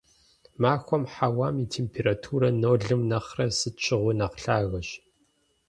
[0.61, 4.89] Махуэм хьэуам и температура нолым нэхърэ сыт щыгъуи нэхъ лъагэщ.